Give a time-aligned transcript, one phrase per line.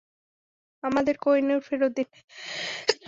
[0.83, 2.09] আমাদের কোহিনূর ফেরত দিন!